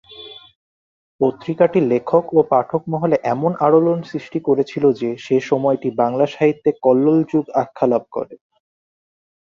পত্রিকা 1.21 1.65
টি 1.67 1.79
লেখক 1.91 2.25
ও 2.33 2.49
পাঠক 2.51 2.81
মহলে 2.93 3.15
এমন 3.33 3.51
আলোড়ন 3.65 3.99
সৃষ্টি 4.03 4.39
করেছিল 4.47 4.83
যে 4.99 5.09
সে 5.25 5.37
সময়টি 5.49 5.89
বাংলা 6.01 6.25
সাহিত্যে 6.27 6.71
'কল্লোল 6.75 7.19
যুগ' 7.31 7.53
আখ্যা 7.61 7.85
লাভ 7.87 8.03
করে। 8.11 8.35